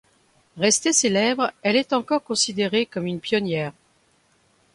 Restée 0.57 0.93
célèbre, 0.93 1.53
elle 1.61 1.75
est 1.75 1.93
encore 1.93 2.23
considérée 2.23 2.87
comme 2.87 3.05
une 3.05 3.19
pionnière. 3.19 3.71